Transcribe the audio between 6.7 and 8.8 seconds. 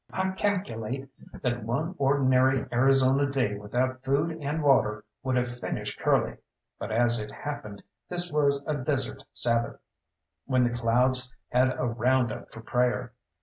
but as it happened this was a